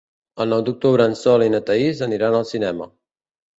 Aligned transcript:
El 0.45 0.55
nou 0.55 0.63
d'octubre 0.69 1.07
en 1.09 1.13
Sol 1.19 1.45
i 1.49 1.51
na 1.57 1.61
Thaís 1.69 2.03
aniran 2.09 2.41
al 2.41 2.51
cinema. 2.57 2.91